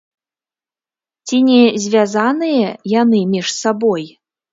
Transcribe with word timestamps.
Ці 1.27 1.37
не 1.49 1.59
звязаныя 1.83 2.67
яны 3.01 3.19
між 3.35 3.47
сабой? 3.61 4.09